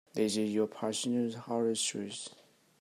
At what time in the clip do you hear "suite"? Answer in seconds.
1.75-2.29